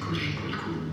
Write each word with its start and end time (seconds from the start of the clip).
green, 0.00 0.34
pretty 0.34 0.56
cool. 0.56 0.89